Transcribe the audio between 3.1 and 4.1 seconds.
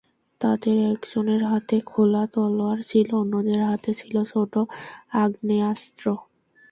অন্যদের হাতে